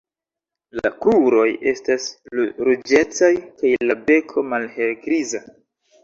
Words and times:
La 0.77 0.89
kruroj 1.01 1.43
estas 1.71 2.07
ruĝecaj 2.67 3.29
kaj 3.59 3.73
la 3.89 3.97
beko 4.07 4.45
malhelgriza. 4.55 5.43